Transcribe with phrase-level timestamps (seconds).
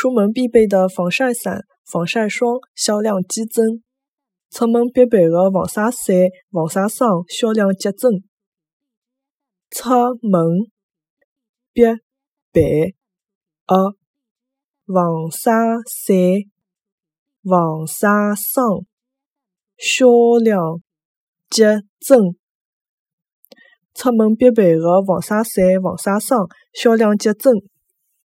[0.00, 3.82] 出门必备的防晒伞、防晒霜销量激增。
[4.50, 6.16] 出门必备的防晒伞、
[6.50, 8.22] 防晒霜销量激增。
[9.68, 10.64] 出门
[11.74, 12.88] 必备
[13.66, 13.84] 的
[14.86, 15.52] 防晒
[15.84, 16.16] 伞、
[17.44, 18.86] 防晒霜
[19.76, 20.80] 销量
[21.50, 21.62] 激
[22.00, 22.34] 增。
[23.92, 27.69] 出门必备的防晒伞、防晒霜销量激增。